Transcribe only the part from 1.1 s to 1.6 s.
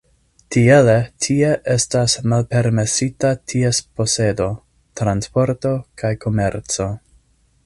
tie